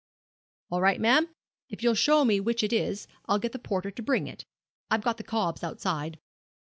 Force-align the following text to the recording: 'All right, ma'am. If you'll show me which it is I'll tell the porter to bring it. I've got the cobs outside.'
'All 0.71 0.81
right, 0.81 0.99
ma'am. 0.99 1.29
If 1.69 1.83
you'll 1.83 1.93
show 1.93 2.25
me 2.25 2.39
which 2.39 2.63
it 2.63 2.73
is 2.73 3.07
I'll 3.27 3.39
tell 3.39 3.51
the 3.51 3.59
porter 3.59 3.91
to 3.91 4.01
bring 4.01 4.25
it. 4.25 4.45
I've 4.89 5.03
got 5.03 5.17
the 5.17 5.23
cobs 5.23 5.63
outside.' 5.63 6.17